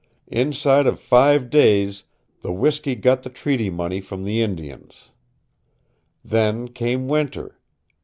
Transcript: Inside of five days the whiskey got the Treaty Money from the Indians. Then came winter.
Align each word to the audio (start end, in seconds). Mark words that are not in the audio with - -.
Inside 0.31 0.87
of 0.87 0.99
five 0.99 1.51
days 1.51 2.05
the 2.41 2.51
whiskey 2.51 2.95
got 2.95 3.21
the 3.21 3.29
Treaty 3.29 3.69
Money 3.69 4.01
from 4.01 4.23
the 4.23 4.41
Indians. 4.41 5.11
Then 6.25 6.69
came 6.69 7.07
winter. 7.07 7.59